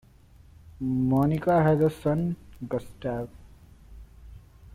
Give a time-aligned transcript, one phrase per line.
[1.11, 2.35] Monika has a son,
[2.67, 3.29] Gustav.